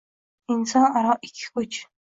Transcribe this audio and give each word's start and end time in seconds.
Inson 0.53 0.85
aro 0.97 1.13
ikki 1.27 1.47
kuch. 1.53 1.81